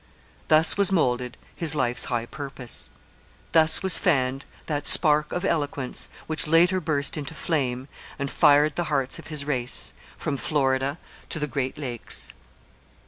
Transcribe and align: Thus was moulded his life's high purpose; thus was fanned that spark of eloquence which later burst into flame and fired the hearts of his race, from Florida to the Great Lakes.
Thus 0.47 0.77
was 0.77 0.91
moulded 0.91 1.37
his 1.55 1.75
life's 1.75 2.05
high 2.05 2.25
purpose; 2.25 2.89
thus 3.51 3.83
was 3.83 3.99
fanned 3.99 4.45
that 4.65 4.87
spark 4.87 5.31
of 5.31 5.45
eloquence 5.45 6.09
which 6.25 6.47
later 6.47 6.81
burst 6.81 7.17
into 7.17 7.35
flame 7.35 7.87
and 8.17 8.31
fired 8.31 8.77
the 8.77 8.85
hearts 8.85 9.19
of 9.19 9.27
his 9.27 9.45
race, 9.45 9.93
from 10.17 10.37
Florida 10.37 10.97
to 11.29 11.37
the 11.37 11.45
Great 11.45 11.77
Lakes. 11.77 12.33